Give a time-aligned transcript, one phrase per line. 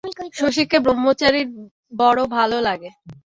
[0.33, 1.47] শশীকে ব্রহ্মচারীর
[1.93, 2.89] বড় ভালো লাগে।